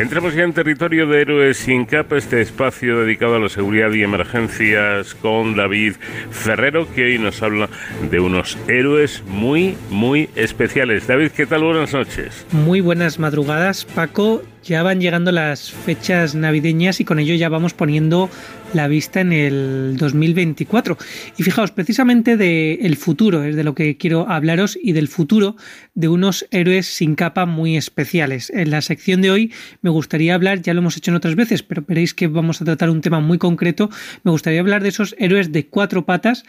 Entramos 0.00 0.34
ya 0.34 0.44
en 0.44 0.54
territorio 0.54 1.06
de 1.06 1.20
Héroes 1.20 1.58
sin 1.58 1.84
capa, 1.84 2.16
este 2.16 2.40
espacio 2.40 3.00
dedicado 3.00 3.36
a 3.36 3.38
la 3.38 3.50
seguridad 3.50 3.92
y 3.92 4.02
emergencias 4.02 5.14
con 5.14 5.56
David 5.56 5.96
Ferrero, 6.30 6.90
que 6.94 7.04
hoy 7.04 7.18
nos 7.18 7.42
habla 7.42 7.68
de 8.10 8.18
unos 8.18 8.56
héroes 8.66 9.22
muy, 9.26 9.76
muy 9.90 10.30
especiales. 10.36 11.06
David, 11.06 11.32
¿qué 11.32 11.44
tal? 11.44 11.64
Buenas 11.64 11.92
noches. 11.92 12.46
Muy 12.50 12.80
buenas 12.80 13.18
madrugadas, 13.18 13.84
Paco. 13.84 14.42
Ya 14.64 14.82
van 14.82 15.00
llegando 15.00 15.32
las 15.32 15.70
fechas 15.70 16.34
navideñas 16.34 17.00
y 17.00 17.04
con 17.04 17.18
ello 17.18 17.34
ya 17.34 17.48
vamos 17.48 17.72
poniendo 17.72 18.28
la 18.74 18.88
vista 18.88 19.20
en 19.20 19.32
el 19.32 19.96
2024. 19.96 20.96
Y 21.36 21.42
fijaos, 21.42 21.70
precisamente 21.70 22.36
del 22.36 22.96
futuro 22.96 23.42
es 23.44 23.56
de 23.56 23.64
lo 23.64 23.74
que 23.74 23.96
quiero 23.96 24.28
hablaros 24.28 24.78
y 24.80 24.92
del 24.92 25.08
futuro 25.08 25.56
de 25.94 26.08
unos 26.08 26.46
héroes 26.50 26.86
sin 26.86 27.14
capa 27.14 27.46
muy 27.46 27.76
especiales. 27.76 28.50
En 28.50 28.70
la 28.70 28.80
sección 28.80 29.22
de 29.22 29.30
hoy 29.30 29.52
me 29.82 29.90
gustaría 29.90 30.34
hablar, 30.34 30.62
ya 30.62 30.74
lo 30.74 30.80
hemos 30.80 30.96
hecho 30.96 31.10
en 31.10 31.16
otras 31.16 31.34
veces, 31.34 31.62
pero 31.62 31.82
veréis 31.86 32.14
que 32.14 32.28
vamos 32.28 32.60
a 32.60 32.64
tratar 32.64 32.90
un 32.90 33.00
tema 33.00 33.20
muy 33.20 33.38
concreto. 33.38 33.90
Me 34.24 34.30
gustaría 34.30 34.60
hablar 34.60 34.82
de 34.82 34.90
esos 34.90 35.14
héroes 35.18 35.52
de 35.52 35.66
cuatro 35.66 36.04
patas, 36.04 36.44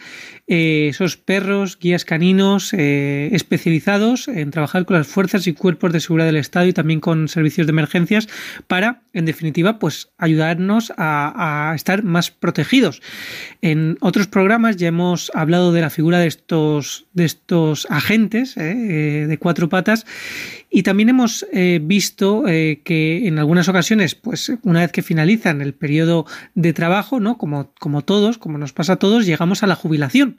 eh, 0.46 0.88
esos 0.90 1.16
perros, 1.16 1.78
guías 1.78 2.04
caninos 2.04 2.72
eh, 2.72 3.30
especializados 3.32 4.28
en 4.28 4.50
trabajar 4.50 4.84
con 4.84 4.96
las 4.96 5.06
fuerzas 5.06 5.46
y 5.46 5.54
cuerpos 5.54 5.92
de 5.92 6.00
seguridad 6.00 6.26
del 6.26 6.36
Estado 6.36 6.66
y 6.66 6.72
también 6.72 7.00
con 7.00 7.28
servicios 7.28 7.66
de 7.66 7.72
para, 8.66 9.02
en 9.12 9.24
definitiva, 9.24 9.78
pues 9.78 10.10
ayudarnos 10.18 10.92
a, 10.96 11.70
a 11.70 11.74
estar 11.74 12.02
más 12.02 12.30
protegidos. 12.30 13.02
En 13.60 13.96
otros 14.00 14.26
programas 14.26 14.76
ya 14.76 14.88
hemos 14.88 15.30
hablado 15.34 15.72
de 15.72 15.80
la 15.80 15.90
figura 15.90 16.18
de 16.18 16.26
estos, 16.26 17.06
de 17.12 17.24
estos 17.24 17.86
agentes 17.90 18.56
eh, 18.56 18.72
eh, 18.72 19.26
de 19.26 19.38
cuatro 19.38 19.68
patas 19.68 20.06
y 20.70 20.82
también 20.82 21.10
hemos 21.10 21.46
eh, 21.52 21.80
visto 21.82 22.44
que 22.44 23.26
en 23.26 23.38
algunas 23.38 23.68
ocasiones, 23.68 24.14
pues 24.14 24.52
una 24.62 24.80
vez 24.80 24.92
que 24.92 25.02
finalizan 25.02 25.60
el 25.60 25.74
periodo 25.74 26.26
de 26.54 26.72
trabajo, 26.72 27.20
¿no? 27.20 27.36
Como, 27.36 27.72
como 27.78 28.02
todos, 28.02 28.38
como 28.38 28.58
nos 28.58 28.72
pasa 28.72 28.94
a 28.94 28.96
todos, 28.96 29.26
llegamos 29.26 29.62
a 29.62 29.66
la 29.66 29.74
jubilación 29.74 30.36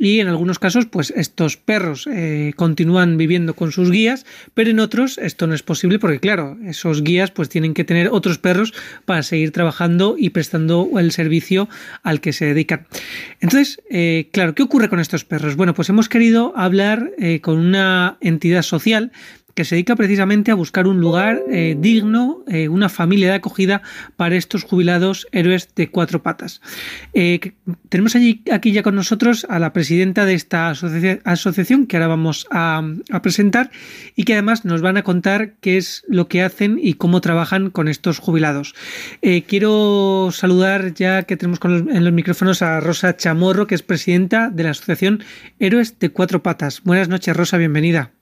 y 0.00 0.20
en 0.20 0.28
algunos 0.28 0.58
casos 0.58 0.86
pues 0.86 1.12
estos 1.14 1.58
perros 1.58 2.08
eh, 2.10 2.54
continúan 2.56 3.18
viviendo 3.18 3.54
con 3.54 3.70
sus 3.70 3.90
guías 3.90 4.24
pero 4.54 4.70
en 4.70 4.80
otros 4.80 5.18
esto 5.18 5.46
no 5.46 5.54
es 5.54 5.62
posible 5.62 5.98
porque 5.98 6.18
claro 6.18 6.56
esos 6.64 7.04
guías 7.04 7.30
pues 7.30 7.50
tienen 7.50 7.74
que 7.74 7.84
tener 7.84 8.08
otros 8.08 8.38
perros 8.38 8.72
para 9.04 9.22
seguir 9.22 9.52
trabajando 9.52 10.16
y 10.18 10.30
prestando 10.30 10.88
el 10.98 11.12
servicio 11.12 11.68
al 12.02 12.22
que 12.22 12.32
se 12.32 12.46
dedican. 12.46 12.86
Entonces 13.40 13.82
eh, 13.90 14.30
claro 14.32 14.54
qué 14.54 14.62
ocurre 14.62 14.88
con 14.88 15.00
estos 15.00 15.26
perros 15.26 15.54
bueno 15.54 15.74
pues 15.74 15.90
hemos 15.90 16.08
querido 16.08 16.54
hablar 16.56 17.10
eh, 17.18 17.42
con 17.42 17.58
una 17.58 18.16
entidad 18.22 18.62
social 18.62 19.12
que 19.54 19.64
se 19.64 19.74
dedica 19.74 19.96
precisamente 19.96 20.50
a 20.50 20.54
buscar 20.54 20.86
un 20.86 21.00
lugar 21.00 21.42
eh, 21.50 21.76
digno, 21.78 22.44
eh, 22.48 22.68
una 22.68 22.88
familia 22.88 23.28
de 23.28 23.34
acogida 23.34 23.82
para 24.16 24.36
estos 24.36 24.64
jubilados 24.64 25.26
héroes 25.32 25.74
de 25.74 25.90
cuatro 25.90 26.22
patas. 26.22 26.60
Eh, 27.12 27.52
tenemos 27.88 28.14
allí, 28.16 28.42
aquí 28.52 28.72
ya 28.72 28.82
con 28.82 28.94
nosotros 28.94 29.46
a 29.48 29.58
la 29.58 29.72
presidenta 29.72 30.24
de 30.24 30.34
esta 30.34 30.70
asociación 30.70 31.86
que 31.86 31.96
ahora 31.96 32.08
vamos 32.08 32.46
a, 32.50 32.82
presentar 33.22 33.70
y 34.16 34.24
que 34.24 34.32
además 34.32 34.64
nos 34.64 34.80
van 34.80 34.96
a 34.96 35.02
contar 35.02 35.54
qué 35.60 35.76
es 35.76 36.04
lo 36.08 36.28
que 36.28 36.42
hacen 36.42 36.78
y 36.80 36.94
cómo 36.94 37.20
trabajan 37.20 37.70
con 37.70 37.88
estos 37.88 38.18
jubilados. 38.18 38.74
quiero 39.46 40.30
saludar 40.32 40.94
ya 40.94 41.24
que 41.24 41.36
tenemos 41.36 41.60
en 41.64 42.04
los 42.04 42.12
micrófonos 42.12 42.62
a 42.62 42.80
Rosa 42.80 43.16
Chamorro, 43.16 43.66
que 43.66 43.74
es 43.74 43.82
presidenta 43.82 44.48
de 44.48 44.62
la 44.62 44.70
asociación 44.70 45.22
Héroes 45.58 45.98
de 45.98 46.10
Cuatro 46.10 46.42
Patas. 46.42 46.82
Buenas 46.82 47.08
noches, 47.08 47.36
Rosa, 47.36 47.56
bienvenida. 47.56 48.12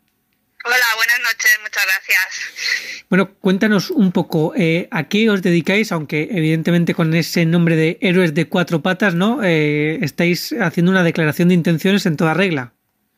Hola, 0.65 0.87
buenas 0.97 1.21
noches, 1.21 1.59
muchas 1.63 1.85
gracias. 1.85 2.98
Bueno, 3.09 3.35
cuéntanos 3.41 3.91
un 3.91 4.13
poco 4.13 4.53
eh, 4.55 4.87
a 4.91 5.09
qué 5.09 5.31
os 5.31 5.41
dedicáis, 5.41 5.93
aunque 5.93 6.29
evidentemente 6.31 6.95
con 6.95 7.15
ese 7.15 7.47
nombre 7.47 7.75
de 7.75 7.99
héroes 8.03 8.35
de 8.35 8.49
cuatro 8.49 8.83
patas, 8.83 9.15
¿no? 9.15 9.43
Eh, 9.43 9.99
estáis 10.03 10.55
haciendo 10.61 10.93
una 10.93 11.03
declaración 11.03 11.49
de 11.49 11.55
intenciones 11.55 12.05
en 12.05 12.17
toda 12.17 12.35
regla. 12.35 12.73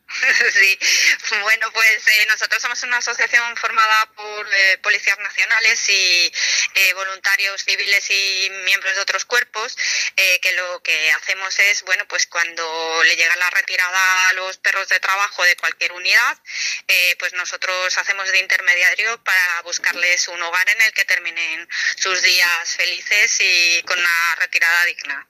Sí, 0.53 0.77
bueno, 1.43 1.67
pues 1.73 2.07
eh, 2.07 2.25
nosotros 2.27 2.61
somos 2.61 2.83
una 2.83 2.97
asociación 2.97 3.55
formada 3.55 4.05
por 4.15 4.45
eh, 4.47 4.77
policías 4.83 5.17
nacionales 5.19 5.89
y 5.89 6.31
eh, 6.75 6.93
voluntarios 6.93 7.63
civiles 7.63 8.09
y 8.09 8.49
miembros 8.65 8.95
de 8.95 9.01
otros 9.01 9.25
cuerpos, 9.25 9.77
que 10.15 10.51
lo 10.53 10.81
que 10.83 11.11
hacemos 11.13 11.57
es, 11.59 11.83
bueno, 11.83 12.07
pues 12.07 12.27
cuando 12.27 13.03
le 13.03 13.15
llega 13.15 13.35
la 13.35 13.49
retirada 13.49 14.29
a 14.29 14.33
los 14.33 14.57
perros 14.57 14.87
de 14.89 14.99
trabajo 14.99 15.43
de 15.43 15.55
cualquier 15.55 15.91
unidad, 15.91 16.37
pues 17.19 17.33
nosotros 17.33 17.97
hacemos 17.97 18.31
de 18.31 18.39
intermediario 18.39 19.21
para 19.23 19.61
buscarles 19.63 20.27
un 20.27 20.41
hogar 20.41 20.67
en 20.69 20.81
el 20.81 20.93
que 20.93 21.05
terminen 21.05 21.67
sus 21.97 22.21
días 22.21 22.75
felices 22.75 23.37
y 23.39 23.83
con 23.83 23.99
una 23.99 24.35
retirada 24.35 24.85
digna. 24.85 25.27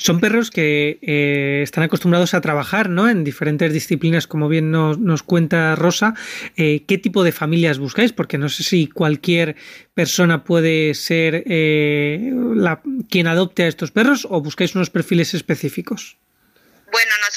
Son 0.00 0.18
perros 0.18 0.50
que 0.50 0.98
eh, 1.02 1.60
están 1.62 1.84
acostumbrados 1.84 2.32
a 2.32 2.40
trabajar 2.40 2.88
¿no? 2.88 3.06
en 3.06 3.22
diferentes 3.22 3.70
disciplinas, 3.70 4.26
como 4.26 4.48
bien 4.48 4.70
nos, 4.70 4.98
nos 4.98 5.22
cuenta 5.22 5.76
Rosa. 5.76 6.14
Eh, 6.56 6.84
¿Qué 6.88 6.96
tipo 6.96 7.22
de 7.22 7.32
familias 7.32 7.78
buscáis? 7.78 8.10
Porque 8.10 8.38
no 8.38 8.48
sé 8.48 8.62
si 8.62 8.86
cualquier 8.86 9.56
persona 9.92 10.42
puede 10.42 10.94
ser 10.94 11.44
eh, 11.44 12.32
la, 12.54 12.80
quien 13.10 13.26
adopte 13.26 13.64
a 13.64 13.68
estos 13.68 13.90
perros 13.90 14.26
o 14.30 14.40
buscáis 14.40 14.74
unos 14.74 14.88
perfiles 14.88 15.34
específicos. 15.34 16.16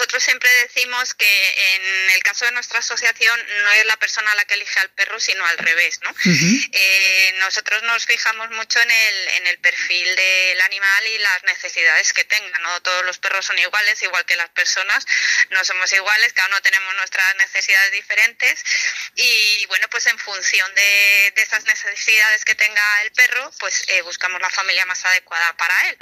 Nosotros 0.04 0.24
siempre 0.24 0.50
decimos 0.64 1.14
que 1.14 1.76
en 1.76 2.10
el 2.10 2.24
caso 2.24 2.44
de 2.44 2.52
nuestra 2.52 2.80
asociación 2.80 3.40
no 3.64 3.72
es 3.72 3.86
la 3.86 3.96
persona 3.96 4.36
la 4.36 4.44
que 4.44 4.56
elige 4.56 4.78
al 4.82 4.90
perro, 4.90 5.18
sino 5.18 5.46
al 5.46 5.58
revés, 5.58 6.02
¿no? 6.02 6.14
eh, 6.74 7.36
nosotros 7.40 7.82
nos 7.84 8.06
fijamos 8.06 8.50
mucho 8.52 8.82
en 8.82 8.92
el, 8.92 9.28
en 9.30 9.48
el 9.48 9.60
perfil 9.60 10.14
del 10.14 10.60
animal 10.60 11.08
y 11.08 11.20
las 11.20 11.44
necesidades 11.44 12.12
que 12.12 12.26
tenga, 12.26 12.60
¿no? 12.60 12.82
Todos 12.82 13.06
los 13.06 13.18
perros 13.20 13.46
son 13.46 13.58
iguales, 13.60 14.04
igual 14.04 14.26
que 14.26 14.36
las 14.36 14.50
personas, 14.50 15.06
no 15.52 15.64
somos 15.64 15.90
iguales, 15.94 16.34
cada 16.34 16.50
uno 16.50 16.62
tenemos 16.62 16.94
nuestras 16.96 17.36
necesidades 17.38 17.94
diferentes 17.94 18.62
y, 19.16 19.66
bueno, 19.68 19.88
pues 19.90 20.06
en 20.08 20.20
función 20.20 20.76
de, 20.76 21.32
de 21.34 21.42
esas 21.44 21.64
necesidades 21.64 22.44
que 22.44 22.56
tenga 22.56 23.02
el 23.04 23.12
perro, 23.14 23.50
pues 23.58 23.86
eh, 23.88 24.02
buscamos 24.02 24.42
la 24.42 24.50
familia 24.50 24.86
más 24.86 25.06
adecuada 25.06 25.56
para 25.56 25.88
él. 25.88 25.98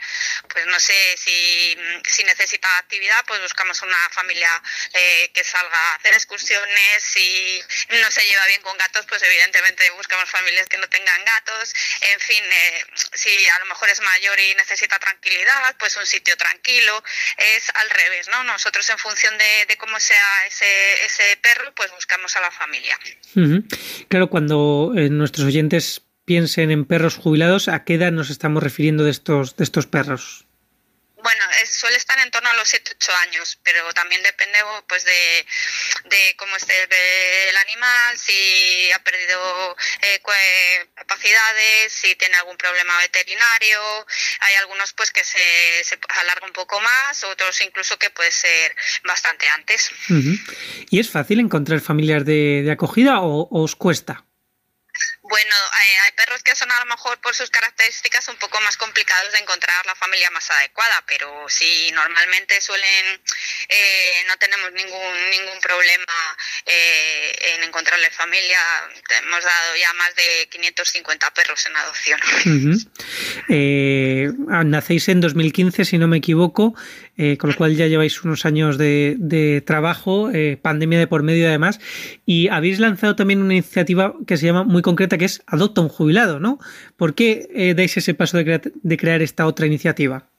Pues 0.50 0.66
no 0.66 0.80
sé 0.80 1.16
si, 1.18 1.78
si 2.10 2.24
necesita 2.24 2.80
actividad, 2.80 3.24
pues 3.28 3.40
buscamos 3.42 3.80
una 3.84 3.91
familia 4.12 4.50
eh, 4.94 5.32
que 5.34 5.44
salga 5.44 5.78
a 5.78 5.96
hacer 5.96 6.14
excursiones. 6.14 7.04
Si 7.04 7.62
no 8.02 8.12
se 8.12 8.22
lleva 8.26 8.46
bien 8.48 8.62
con 8.62 8.78
gatos, 8.78 9.06
pues 9.08 9.22
evidentemente 9.24 9.90
buscamos 9.92 10.30
familias 10.30 10.68
que 10.68 10.78
no 10.78 10.88
tengan 10.90 11.24
gatos. 11.26 11.74
En 12.14 12.20
fin, 12.20 12.44
eh, 12.44 12.86
si 13.14 13.48
a 13.48 13.60
lo 13.60 13.66
mejor 13.66 13.90
es 13.90 14.02
mayor 14.02 14.40
y 14.40 14.56
necesita 14.56 15.00
tranquilidad, 15.00 15.76
pues 15.80 15.96
un 15.98 16.06
sitio 16.06 16.36
tranquilo. 16.38 17.04
Es 17.38 17.72
al 17.76 17.90
revés, 17.90 18.28
¿no? 18.30 18.44
Nosotros 18.44 18.90
en 18.90 18.98
función 18.98 19.38
de, 19.38 19.78
cómo 19.78 20.00
sea 20.00 20.46
ese, 20.48 21.06
ese 21.06 21.38
perro, 21.38 21.74
pues 21.76 21.92
buscamos 21.92 22.36
a 22.36 22.42
la 22.42 22.52
familia. 22.52 23.00
Claro, 24.10 24.30
cuando 24.30 24.94
eh, 24.96 25.10
nuestros 25.10 25.48
oyentes 25.48 26.02
piensen 26.26 26.72
en 26.72 26.86
perros 26.86 27.16
jubilados, 27.16 27.68
¿a 27.68 27.84
qué 27.84 27.96
edad 27.96 28.12
nos 28.12 28.30
estamos 28.30 28.62
refiriendo 28.62 29.04
de 29.04 29.12
estos, 29.12 29.56
de 29.56 29.64
estos 29.64 29.88
perros? 29.88 30.46
Bueno, 31.24 31.44
suele 31.66 31.98
estar 31.98 32.18
en 32.20 32.32
torno 32.32 32.50
a 32.50 32.54
los 32.54 32.74
7-8 32.74 33.14
años, 33.28 33.60
pero 33.64 33.94
también 33.94 34.22
depende 34.24 34.58
pues 34.88 35.04
de, 35.06 35.46
de 36.06 36.36
cómo 36.38 36.56
esté 36.56 36.74
el 37.50 37.58
animal, 37.58 38.18
si 38.18 38.92
ha 38.92 39.00
perdido 39.04 39.76
eh, 40.02 40.22
capacidades, 40.96 41.92
si 41.94 42.16
tiene 42.16 42.38
algún 42.38 42.58
problema 42.58 42.98
veterinario. 43.00 44.06
Hay 44.40 44.56
algunos 44.56 44.94
pues 44.94 45.12
que 45.12 45.24
se, 45.24 45.84
se 45.84 46.00
alarga 46.22 46.46
un 46.46 46.54
poco 46.54 46.80
más, 46.80 47.24
otros 47.24 47.60
incluso 47.62 47.98
que 47.98 48.10
puede 48.10 48.32
ser 48.32 48.76
bastante 49.04 49.48
antes. 49.50 49.92
¿Y 50.90 51.00
es 51.00 51.10
fácil 51.10 51.40
encontrar 51.40 51.82
familias 51.82 52.26
de, 52.26 52.62
de 52.64 52.72
acogida 52.72 53.22
o, 53.22 53.48
o 53.50 53.64
os 53.64 53.76
cuesta? 53.76 54.26
Bueno, 55.32 55.56
hay, 55.72 55.90
hay, 56.04 56.12
perros 56.18 56.44
que 56.44 56.54
son 56.58 56.70
a 56.70 56.80
lo 56.82 56.88
mejor 56.88 57.18
por 57.22 57.34
sus 57.34 57.50
características 57.50 58.28
un 58.28 58.36
poco 58.36 58.60
más 58.60 58.76
complicados 58.76 59.32
de 59.32 59.40
encontrar 59.40 59.86
la 59.86 59.96
familia 59.96 60.30
más 60.30 60.52
adecuada, 60.52 61.02
pero 61.08 61.48
sí, 61.48 61.90
normalmente 61.94 62.60
suelen, 62.60 63.22
eh, 63.70 64.26
no 64.28 64.36
tenemos 64.36 64.74
ningún, 64.74 65.30
ningún 65.32 65.58
problema 65.62 66.38
eh, 66.66 67.56
en 67.56 67.64
encontrarle 67.64 68.10
familia. 68.12 68.60
Hemos 69.24 69.42
dado 69.42 69.76
ya 69.78 69.94
más 69.94 70.14
de 70.18 70.50
550 70.52 71.34
perros 71.34 71.66
en 71.66 71.78
adopción. 71.78 72.20
Uh 72.46 72.50
-huh. 72.50 72.88
eh, 73.48 74.32
nacéis 74.66 75.08
en 75.08 75.22
2015, 75.22 75.86
si 75.86 75.98
no 75.98 76.10
me 76.10 76.18
equivoco. 76.18 76.76
Eh, 77.18 77.38
con 77.38 77.50
lo 77.50 77.56
cual 77.56 77.76
ya 77.76 77.88
lleváis 77.88 78.24
unos 78.24 78.46
años 78.46 78.78
de, 78.78 79.64
trabajo, 79.66 80.32
eh, 80.32 80.58
pandemia 80.62 80.98
de 80.98 81.08
por 81.08 81.24
medio 81.24 81.48
además, 81.48 81.80
y 82.26 82.48
habéis 82.48 82.80
lanzado 82.80 83.16
también 83.16 83.42
una 83.42 83.54
iniciativa 83.54 84.16
que 84.26 84.38
se 84.38 84.46
llama 84.46 84.64
muy 84.64 84.82
concreta, 84.82 85.18
que 85.18 85.26
es 85.26 85.44
Adopta 85.46 85.82
un 85.82 85.90
jubilado, 85.90 86.40
¿no? 86.40 86.58
¿Por 86.96 87.14
qué 87.14 87.50
eh, 87.54 87.74
dais 87.74 87.96
ese 87.98 88.14
paso 88.14 88.38
de 88.38 88.98
crear 88.98 89.22
esta 89.22 89.46
otra 89.46 89.68
iniciativa? 89.68 90.32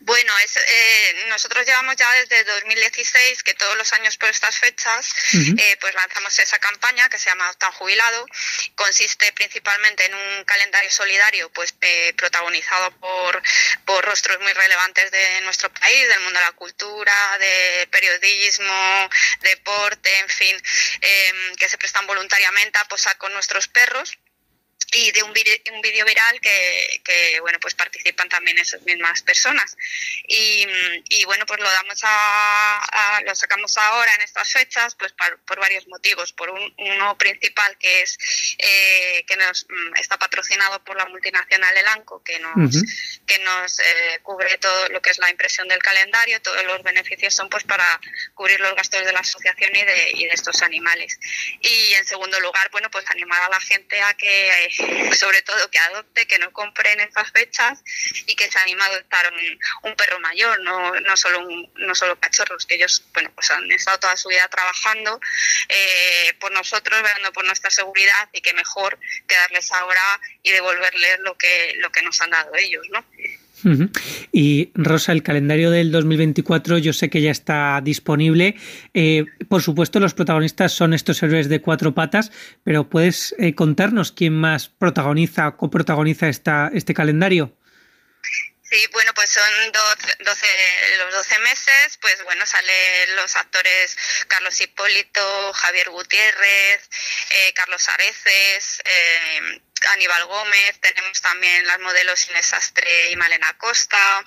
Bueno, 0.00 0.32
es, 0.38 0.56
eh, 0.56 1.24
nosotros 1.28 1.66
llevamos 1.66 1.94
ya 1.94 2.10
desde 2.14 2.44
2016 2.44 3.42
que 3.42 3.54
todos 3.54 3.76
los 3.76 3.92
años 3.92 4.16
por 4.16 4.30
estas 4.30 4.56
fechas 4.58 5.14
eh, 5.34 5.76
pues 5.78 5.94
lanzamos 5.94 6.38
esa 6.38 6.58
campaña 6.58 7.08
que 7.10 7.18
se 7.18 7.28
llama 7.28 7.52
Tan 7.58 7.70
Jubilado. 7.72 8.26
Consiste 8.74 9.30
principalmente 9.34 10.06
en 10.06 10.14
un 10.14 10.44
calendario 10.44 10.90
solidario 10.90 11.50
pues 11.52 11.74
eh, 11.82 12.14
protagonizado 12.16 12.90
por, 12.98 13.42
por 13.84 14.04
rostros 14.04 14.40
muy 14.40 14.52
relevantes 14.54 15.10
de 15.10 15.42
nuestro 15.42 15.70
país, 15.70 16.08
del 16.08 16.20
mundo 16.20 16.40
de 16.40 16.46
la 16.46 16.52
cultura, 16.52 17.38
de 17.38 17.86
periodismo, 17.90 19.10
deporte, 19.40 20.18
en 20.20 20.28
fin, 20.28 20.62
que 21.58 21.68
se 21.68 21.76
prestan 21.76 22.06
voluntariamente 22.06 22.78
a 22.78 22.84
posar 22.86 23.18
con 23.18 23.32
nuestros 23.34 23.68
perros 23.68 24.18
y 24.92 25.12
de 25.12 25.22
un 25.22 25.32
vídeo 25.32 26.04
viral 26.04 26.40
que, 26.40 27.00
que, 27.04 27.40
bueno 27.40 27.58
pues 27.60 27.74
participan 27.74 28.28
también 28.28 28.58
esas 28.58 28.82
mismas 28.82 29.22
personas. 29.22 29.76
Y, 30.26 30.66
y 31.08 31.24
bueno 31.24 31.46
pues 31.46 31.60
lo 31.60 31.70
damos 31.70 32.00
a, 32.02 33.20
lo 33.24 33.34
sacamos 33.34 33.76
ahora 33.76 34.14
en 34.16 34.22
estas 34.22 34.50
fechas 34.52 34.96
pues 34.96 35.12
por, 35.12 35.60
varios 35.60 35.86
motivos. 35.88 36.32
Por 36.32 36.50
un, 36.50 36.74
uno 36.78 37.16
principal 37.18 37.76
que 37.78 38.02
es 38.02 38.18
eh, 38.58 39.24
que 39.26 39.36
nos 39.36 39.66
mm, 39.68 39.96
está 39.96 40.18
patrocinado 40.18 40.82
por 40.84 40.96
la 40.96 41.06
multinacional 41.06 41.76
Elanco 41.76 42.22
que 42.24 42.38
nos 42.40 42.82
que 43.26 43.38
nos 43.40 43.78
eh, 43.78 44.20
cubre 44.22 44.58
todo 44.58 44.88
lo 44.88 45.00
que 45.00 45.10
es 45.10 45.18
la 45.18 45.30
impresión 45.30 45.68
del 45.68 45.80
calendario. 45.80 46.42
Todos 46.42 46.64
los 46.64 46.82
beneficios 46.82 47.34
son 47.34 47.48
pues 47.48 47.62
para 47.64 48.00
cubrir 48.34 48.58
los 48.60 48.74
gastos 48.74 49.04
de 49.04 49.12
la 49.12 49.20
asociación 49.20 49.70
y 49.76 49.84
de, 49.84 50.10
y 50.14 50.24
de 50.24 50.32
estos 50.32 50.62
animales. 50.62 51.18
Y 51.60 51.94
en 51.94 52.04
segundo 52.04 52.40
lugar 52.40 52.70
bueno 52.72 52.90
pues 52.90 53.08
animar 53.10 53.42
a 53.42 53.48
la 53.50 53.60
gente 53.60 54.00
a 54.02 54.14
que 54.14 54.50
sobre 55.14 55.42
todo 55.42 55.70
que 55.70 55.78
adopte, 55.78 56.26
que 56.26 56.38
no 56.38 56.52
compre 56.52 56.92
en 56.92 57.00
estas 57.00 57.30
fechas 57.30 57.82
y 58.26 58.34
que 58.34 58.50
se 58.50 58.58
anima 58.58 58.84
a 58.84 58.88
adoptar 58.88 59.32
un, 59.82 59.96
perro 59.96 60.20
mayor, 60.20 60.60
no, 60.60 60.98
no, 61.00 61.16
solo 61.16 61.46
no 61.74 61.94
solo 61.94 62.18
cachorros, 62.18 62.64
que 62.64 62.76
ellos 62.76 63.04
bueno 63.12 63.30
pues 63.34 63.50
han 63.50 63.70
estado 63.70 63.98
toda 63.98 64.16
su 64.16 64.28
vida 64.28 64.48
trabajando 64.48 65.20
eh, 65.68 66.32
por 66.40 66.52
nosotros, 66.52 67.02
velando 67.02 67.32
por 67.32 67.44
nuestra 67.44 67.70
seguridad 67.70 68.28
y 68.32 68.40
que 68.40 68.54
mejor 68.54 68.98
que 69.26 69.34
darles 69.34 69.70
ahora 69.72 70.02
y 70.42 70.50
devolverles 70.50 71.20
lo 71.20 71.36
que, 71.36 71.74
lo 71.76 71.90
que 71.92 72.02
nos 72.02 72.20
han 72.20 72.30
dado 72.30 72.54
ellos, 72.54 72.86
¿no? 72.90 73.04
Y 74.32 74.70
Rosa, 74.74 75.12
el 75.12 75.22
calendario 75.22 75.70
del 75.70 75.92
2024 75.92 76.78
yo 76.78 76.92
sé 76.92 77.10
que 77.10 77.22
ya 77.22 77.30
está 77.30 77.80
disponible. 77.82 78.56
Eh, 78.94 79.24
por 79.48 79.62
supuesto, 79.62 80.00
los 80.00 80.14
protagonistas 80.14 80.72
son 80.72 80.94
estos 80.94 81.22
héroes 81.22 81.48
de 81.48 81.60
cuatro 81.60 81.94
patas, 81.94 82.32
pero 82.64 82.88
¿puedes 82.88 83.34
eh, 83.38 83.54
contarnos 83.54 84.12
quién 84.12 84.34
más 84.34 84.68
protagoniza 84.68 85.48
o 85.48 85.56
coprotagoniza 85.56 86.28
esta, 86.28 86.70
este 86.72 86.94
calendario? 86.94 87.56
Sí, 88.70 88.86
bueno, 88.92 89.12
pues 89.14 89.30
son 89.30 89.72
12, 89.72 90.06
los 90.98 91.12
12 91.12 91.38
meses, 91.40 91.98
pues 92.00 92.22
bueno, 92.22 92.46
salen 92.46 93.16
los 93.16 93.34
actores 93.34 93.96
Carlos 94.28 94.60
Hipólito, 94.60 95.52
Javier 95.52 95.90
Gutiérrez, 95.90 96.88
eh, 97.30 97.52
Carlos 97.54 97.88
Areces, 97.88 98.80
eh, 98.84 99.60
Aníbal 99.88 100.26
Gómez, 100.26 100.78
tenemos 100.80 101.20
también 101.20 101.66
las 101.66 101.78
modelos 101.80 102.28
Inés 102.30 102.46
Sastre 102.46 103.10
y 103.10 103.16
Malena 103.16 103.56
Costa, 103.56 104.24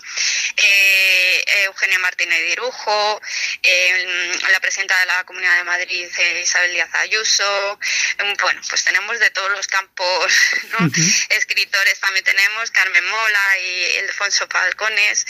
eh, 0.58 1.44
Eugenia 1.66 2.00
Martínez 2.00 2.40
Dirujo, 2.48 3.22
eh, 3.62 4.40
la 4.52 4.60
presidenta 4.60 5.00
de 5.00 5.06
la 5.06 5.24
Comunidad 5.24 5.58
de 5.58 5.64
Madrid, 5.64 6.08
eh, 6.18 6.42
Isabel 6.44 6.72
Díaz 6.72 6.94
Ayuso. 6.96 7.80
Mm, 8.20 8.42
bueno, 8.42 8.62
pues 8.68 8.84
tenemos 8.84 9.20
de 9.20 9.30
todos 9.32 9.52
los 9.52 9.68
campos, 9.68 10.34
¿no? 10.80 10.90
Escritores 11.30 12.00
también 12.00 12.26
tenemos, 12.26 12.72
Carmen 12.72 13.06
Mola 13.06 13.60
y 13.60 13.98
Alfonso 14.00 14.48
Falcones, 14.50 15.26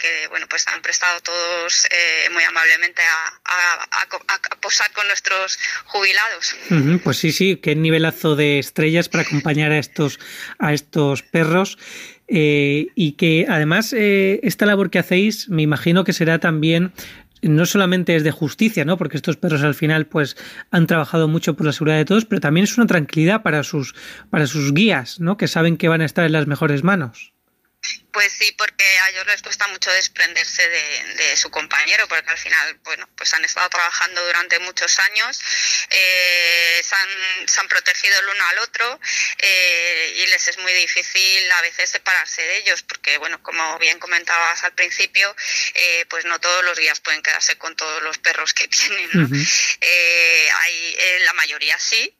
que 0.00 0.26
bueno, 0.28 0.48
pues 0.48 0.66
han 0.68 0.82
prestado 0.82 1.20
todos 1.20 1.86
muy 2.30 2.44
amablemente 2.44 3.02
a, 3.02 4.06
posar 4.60 4.90
con 4.92 5.06
nuestros 5.06 5.58
jubilados. 5.86 6.54
Pues 7.02 7.18
sí, 7.18 7.32
sí, 7.32 7.60
qué 7.62 7.74
nivelazo 7.74 8.36
de 8.36 8.58
estrellas 8.58 9.08
para 9.08 9.24
acompañar 9.40 9.72
a 9.72 9.78
estos, 9.78 10.18
a 10.58 10.72
estos 10.72 11.22
perros. 11.22 11.78
Eh, 12.28 12.86
y 12.94 13.12
que 13.12 13.46
además 13.48 13.92
eh, 13.92 14.38
esta 14.44 14.64
labor 14.64 14.90
que 14.90 15.00
hacéis 15.00 15.48
me 15.48 15.62
imagino 15.62 16.04
que 16.04 16.12
será 16.12 16.38
también 16.38 16.92
no 17.42 17.66
solamente 17.66 18.14
es 18.14 18.22
de 18.22 18.30
justicia, 18.30 18.84
¿no? 18.84 18.96
Porque 18.96 19.16
estos 19.16 19.36
perros 19.36 19.64
al 19.64 19.74
final 19.74 20.06
pues 20.06 20.36
han 20.70 20.86
trabajado 20.86 21.26
mucho 21.26 21.56
por 21.56 21.66
la 21.66 21.72
seguridad 21.72 21.96
de 21.96 22.04
todos, 22.04 22.26
pero 22.26 22.40
también 22.40 22.64
es 22.64 22.76
una 22.76 22.86
tranquilidad 22.86 23.42
para 23.42 23.64
sus 23.64 23.94
para 24.30 24.46
sus 24.46 24.72
guías, 24.72 25.18
¿no? 25.18 25.36
Que 25.36 25.48
saben 25.48 25.76
que 25.76 25.88
van 25.88 26.02
a 26.02 26.04
estar 26.04 26.24
en 26.24 26.32
las 26.32 26.46
mejores 26.46 26.84
manos. 26.84 27.32
Pues 28.12 28.32
sí, 28.32 28.52
porque 28.58 28.84
a 28.84 29.10
ellos 29.10 29.26
les 29.26 29.42
cuesta 29.42 29.68
mucho 29.68 29.90
desprenderse 29.92 30.68
de, 30.68 31.36
su 31.36 31.50
compañero, 31.50 32.08
porque 32.08 32.28
al 32.28 32.38
final, 32.38 32.78
bueno, 32.82 33.08
pues 33.16 33.32
han 33.34 33.44
estado 33.44 33.68
trabajando 33.70 34.24
durante 34.26 34.58
muchos 34.58 34.98
años, 34.98 35.38
eh, 35.90 36.82
se, 36.82 37.60
han, 37.60 37.68
protegido 37.68 38.18
el 38.18 38.28
uno 38.28 38.44
al 38.48 38.58
otro 38.58 39.00
eh, 39.38 40.14
y 40.16 40.26
les 40.26 40.48
es 40.48 40.58
muy 40.58 40.72
difícil 40.72 41.52
a 41.52 41.62
veces 41.62 41.90
separarse 41.90 42.42
de 42.42 42.56
ellos, 42.58 42.82
porque, 42.82 43.16
bueno, 43.18 43.40
como 43.42 43.78
bien 43.78 43.98
comentabas 44.00 44.64
al 44.64 44.72
principio, 44.74 45.34
eh, 45.74 46.04
pues 46.08 46.24
no 46.24 46.40
todos 46.40 46.64
los 46.64 46.76
días 46.76 47.00
pueden 47.00 47.22
quedarse 47.22 47.56
con 47.58 47.76
todos 47.76 48.02
los 48.02 48.18
perros 48.18 48.52
que 48.54 48.66
tienen, 48.68 49.08
¿no? 49.12 49.28
hay, 50.62 50.96
la 51.20 51.32
mayoría 51.34 51.78
sí, 51.78 52.12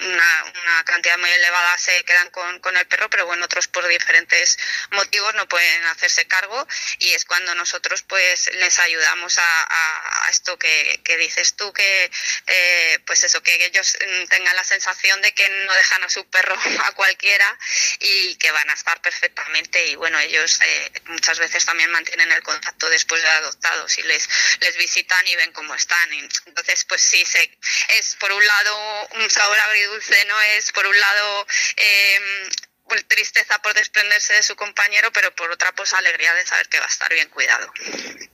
una, 0.00 0.44
una, 0.62 0.84
cantidad 0.84 1.18
muy 1.18 1.30
elevada 1.30 1.76
se 1.76 2.04
quedan 2.04 2.30
con, 2.30 2.58
con 2.60 2.76
el 2.76 2.86
perro, 2.86 3.10
pero 3.10 3.26
bueno, 3.26 3.44
otros 3.44 3.68
por 3.68 3.86
diferentes 3.86 4.58
motivos 4.90 5.34
no 5.34 5.48
pueden 5.48 5.84
hacerse 5.86 6.26
cargo 6.26 6.66
y 6.98 7.12
es 7.12 7.24
cuando 7.24 7.54
nosotros 7.54 8.02
pues 8.02 8.50
les 8.54 8.78
ayudamos 8.78 9.38
a, 9.38 10.24
a, 10.24 10.30
esto 10.30 10.58
que, 10.58 11.00
que, 11.04 11.16
dices 11.16 11.56
tú 11.56 11.72
que 11.72 12.10
eh, 12.46 12.98
pues 13.06 13.24
eso 13.24 13.42
que 13.42 13.64
ellos 13.64 13.96
tengan 14.28 14.54
la 14.54 14.64
sensación 14.64 15.20
de 15.22 15.32
que 15.32 15.48
no 15.48 15.74
dejan 15.74 16.04
a 16.04 16.08
su 16.08 16.28
perro 16.28 16.56
a 16.84 16.92
cualquiera 16.92 17.58
y 18.00 18.36
que 18.36 18.50
van 18.50 18.68
a 18.70 18.74
estar 18.74 19.00
perfectamente 19.00 19.86
y 19.86 19.96
bueno 19.96 20.18
ellos 20.18 20.60
eh, 20.62 20.92
muchas 21.06 21.38
veces 21.38 21.64
también 21.64 21.90
mantienen 21.90 22.30
el 22.32 22.42
contacto 22.42 22.88
después 22.90 23.22
de 23.22 23.28
adoptados 23.28 23.98
y 23.98 24.02
les 24.02 24.28
les 24.60 24.76
visitan 24.76 25.26
y 25.26 25.36
ven 25.36 25.52
cómo 25.52 25.74
están. 25.74 26.12
Entonces 26.46 26.84
pues 26.84 27.00
sí 27.00 27.24
se, 27.24 27.58
es 27.98 28.16
por 28.16 28.32
un 28.32 28.46
lado 28.46 29.08
un 29.16 29.30
sabor 29.30 29.58
agridulce 29.58 30.24
no 30.26 30.40
es 30.40 30.72
por 30.72 30.86
un 30.86 30.98
lado 30.98 31.46
eh, 31.76 32.48
pues, 32.88 33.04
tristeza 33.38 33.60
por 33.62 33.74
desprenderse 33.74 34.34
de 34.34 34.42
su 34.42 34.54
compañero, 34.56 35.08
pero 35.12 35.28
por 35.36 35.50
otra 35.50 35.68
pues 35.76 35.92
alegría 35.92 36.32
de 36.34 36.46
saber 36.46 36.66
que 36.68 36.78
va 36.78 36.84
a 36.84 36.88
estar 36.88 37.12
bien 37.12 37.28
cuidado. 37.30 37.66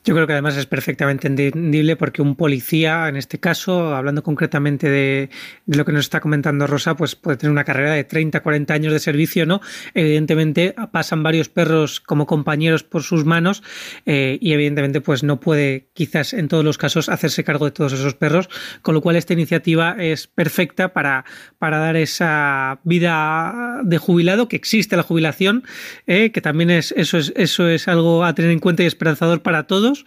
Yo 0.04 0.14
creo 0.14 0.26
que 0.26 0.32
además 0.32 0.56
es 0.56 0.66
perfectamente 0.66 1.26
entendible 1.26 1.96
porque 1.96 2.22
un 2.22 2.36
policía, 2.36 3.08
en 3.08 3.16
este 3.16 3.38
caso, 3.38 3.94
hablando 3.94 4.22
concretamente 4.22 4.88
de, 4.88 5.30
lo 5.66 5.84
que 5.84 5.92
nos 5.92 6.06
está 6.06 6.20
comentando 6.20 6.66
Rosa, 6.66 6.96
pues 6.96 7.16
puede 7.16 7.36
tener 7.36 7.50
una 7.50 7.64
carrera 7.64 7.92
de 7.92 8.04
30, 8.04 8.40
40 8.40 8.74
años 8.74 8.92
de 8.92 8.98
servicio, 8.98 9.46
¿no? 9.46 9.60
Evidentemente 9.94 10.74
pasan 10.92 11.22
varios 11.22 11.48
perros 11.48 12.00
como 12.00 12.26
compañeros 12.26 12.82
por 12.82 13.02
sus 13.02 13.24
manos 13.24 13.62
eh, 14.06 14.38
y 14.40 14.52
evidentemente 14.52 15.00
pues 15.00 15.22
no 15.22 15.40
puede 15.40 15.88
quizás 15.94 16.32
en 16.32 16.48
todos 16.48 16.64
los 16.64 16.78
casos 16.78 17.08
hacerse 17.08 17.44
cargo 17.44 17.66
de 17.66 17.72
todos 17.72 17.92
esos 17.92 18.14
perros, 18.14 18.48
con 18.82 18.94
lo 18.94 19.00
cual 19.00 19.16
esta 19.16 19.32
iniciativa 19.32 19.96
es 19.98 20.26
perfecta 20.26 20.92
para, 20.92 21.24
para 21.58 21.78
dar 21.78 21.96
esa 21.96 22.80
vida 22.84 23.80
de 23.82 23.98
jubilado 23.98 24.48
que 24.48 24.56
existe 24.56 24.93
la 24.96 25.02
jubilación, 25.02 25.64
eh, 26.06 26.30
que 26.32 26.40
también 26.40 26.70
es 26.70 26.92
eso, 26.96 27.18
es 27.18 27.32
eso 27.36 27.68
es 27.68 27.88
algo 27.88 28.24
a 28.24 28.34
tener 28.34 28.50
en 28.50 28.58
cuenta 28.58 28.82
y 28.82 28.86
esperanzador 28.86 29.42
para 29.42 29.66
todos 29.66 30.04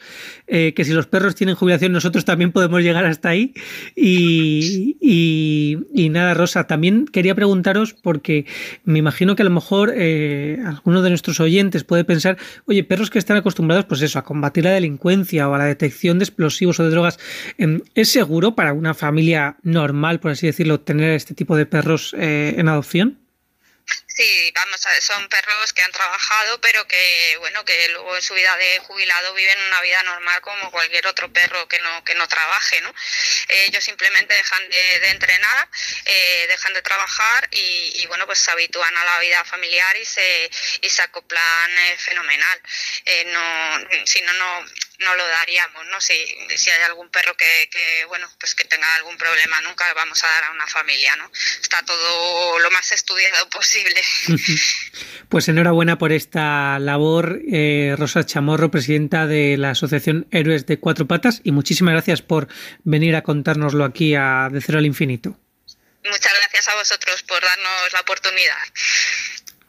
eh, 0.48 0.74
que 0.74 0.86
si 0.86 0.94
los 0.94 1.08
perros 1.08 1.36
tienen 1.36 1.56
jubilación 1.56 1.92
nosotros 1.92 2.24
también 2.26 2.52
podemos 2.52 2.82
llegar 2.82 3.06
hasta 3.06 3.30
ahí. 3.30 3.54
Y, 3.96 4.98
y, 5.94 6.10
nada, 6.10 6.34
Rosa, 6.34 6.66
también 6.68 7.06
quería 7.06 7.36
preguntaros, 7.36 7.94
porque 7.94 8.46
me 8.84 9.00
imagino 9.00 9.36
que 9.36 9.44
a 9.44 9.46
lo 9.46 9.52
mejor 9.52 9.94
eh, 9.96 10.60
alguno 10.66 11.02
de 11.02 11.10
nuestros 11.10 11.40
oyentes 11.40 11.84
puede 11.84 12.04
pensar, 12.04 12.38
oye, 12.66 12.84
perros 12.84 13.10
que 13.10 13.20
están 13.20 13.38
acostumbrados, 13.38 13.86
pues 13.86 14.02
eso, 14.02 14.20
a 14.20 14.24
combatir 14.24 14.64
la 14.64 14.72
delincuencia 14.72 15.50
o 15.50 15.54
a 15.54 15.58
la 15.58 15.66
detección 15.66 16.20
de 16.20 16.24
explosivos 16.24 16.80
o 16.80 16.84
de 16.84 16.90
drogas, 16.90 17.20
em, 17.58 17.82
¿es 17.96 18.10
seguro 18.10 18.56
para 18.56 18.74
una 18.74 18.94
familia 18.94 19.58
normal, 19.64 20.20
por 20.20 20.32
así 20.32 20.48
decirlo, 20.48 20.80
tener 20.80 21.12
este 21.12 21.34
tipo 21.34 21.56
de 21.58 21.66
perros 21.66 22.16
eh, 22.18 22.56
en 22.58 22.68
adopción? 22.68 23.18
Sí, 24.08 24.52
vamos 24.56 24.82
son 25.02 25.30
perros 25.30 25.74
que 25.74 25.84
han 25.84 25.92
trabajado, 25.92 26.60
pero 26.60 26.88
que 26.88 27.36
bueno, 27.38 27.64
que 27.66 27.90
luego 27.90 28.16
en 28.16 28.22
su 28.22 28.34
vida 28.34 28.56
de 28.58 28.80
jubilado 28.80 29.34
viven 29.36 29.62
una 29.62 29.82
vida 29.82 30.02
normal 30.04 30.42
como 30.42 30.72
cualquier 30.72 31.06
otro 31.06 31.32
perro 31.32 31.68
que 31.68 31.80
no 31.80 32.04
que 32.04 32.16
no 32.16 32.28
trabaje, 32.28 32.82
¿no? 32.82 32.94
ellos 33.50 33.84
simplemente 33.84 34.34
dejan 34.34 34.70
de, 34.70 35.10
entrenar, 35.10 35.70
eh, 36.06 36.46
dejan 36.48 36.74
de 36.74 36.82
trabajar 36.82 37.48
y, 37.52 38.06
bueno, 38.08 38.26
pues 38.26 38.40
se 38.40 38.52
habitúan 38.52 38.96
a 38.98 39.06
la 39.06 39.20
vida 39.20 39.44
familiar 39.46 39.96
y 39.98 40.06
se 40.06 40.50
y 40.82 40.90
se 40.90 41.02
acoplan 41.02 41.78
eh, 41.78 41.98
fenomenal. 41.98 42.62
Eh, 43.06 43.26
no, 43.26 44.06
si 44.06 44.22
no 44.22 44.34
no 44.34 44.66
no 45.00 45.16
lo 45.16 45.28
daríamos, 45.28 45.86
¿no? 45.88 46.02
Si, 46.02 46.14
si 46.56 46.70
hay 46.70 46.82
algún 46.84 47.10
perro 47.10 47.36
que, 47.38 47.70
que, 47.72 48.06
bueno, 48.06 48.28
pues 48.40 48.56
que 48.56 48.66
tenga 48.66 48.88
algún 48.96 49.18
problema, 49.18 49.62
nunca 49.62 49.86
vamos 49.94 50.24
a 50.24 50.28
dar 50.28 50.46
a 50.46 50.52
una 50.52 50.68
familia, 50.68 51.16
¿no? 51.18 51.32
Está 51.62 51.84
todo 51.84 52.60
lo 52.60 52.72
más 52.72 52.92
estudiado 52.92 53.50
posible. 53.50 54.02
Pues 55.30 55.50
enhorabuena 55.50 55.98
por 55.98 56.14
esta 56.14 56.80
labor, 56.80 57.42
eh, 57.52 57.96
Rosa 57.98 58.26
Chamorro, 58.26 58.72
presidenta 58.72 59.28
de 59.28 59.58
la 59.58 59.72
Asociación 59.72 60.26
Héroes 60.32 60.66
de 60.66 60.80
Cuatro 60.80 61.06
Patas, 61.06 61.42
y 61.44 61.52
muchísimas 61.52 61.92
gracias 61.92 62.22
por 62.22 62.48
venir 62.86 63.14
a 63.18 63.24
contárnoslo 63.24 63.84
aquí 63.84 64.16
a 64.16 64.48
De 64.50 64.62
Cero 64.62 64.78
al 64.78 64.86
Infinito. 64.86 65.38
Muchas 66.06 66.34
gracias 66.34 66.68
a 66.70 66.76
vosotros 66.76 67.24
por 67.24 67.42
darnos 67.42 67.92
la 67.92 68.00
oportunidad. 68.00 68.58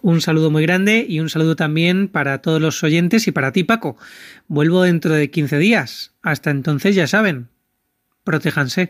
Un 0.00 0.20
saludo 0.20 0.50
muy 0.50 0.62
grande 0.62 1.04
y 1.08 1.18
un 1.20 1.28
saludo 1.28 1.56
también 1.56 2.08
para 2.08 2.40
todos 2.40 2.60
los 2.60 2.82
oyentes 2.84 3.26
y 3.26 3.32
para 3.32 3.52
ti, 3.52 3.64
Paco. 3.64 3.96
Vuelvo 4.46 4.82
dentro 4.82 5.12
de 5.12 5.30
15 5.30 5.58
días. 5.58 6.14
Hasta 6.22 6.50
entonces, 6.50 6.94
ya 6.94 7.08
saben, 7.08 7.48
protéjanse. 8.22 8.86